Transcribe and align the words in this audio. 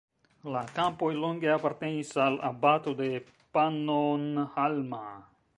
La 0.53 0.61
kampoj 0.77 1.09
longe 1.23 1.51
apartenis 1.57 2.15
al 2.25 2.39
abato 2.49 2.97
de 3.05 3.13
Pannonhalma. 3.59 5.05